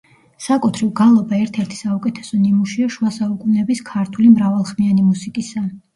[0.43, 5.69] საკუთრივ გალობა, ერთ-ერთი საუკეთესო ნიმუშია შუა საუკუნეების ქართული მრავალხმიანი მუსიკისა.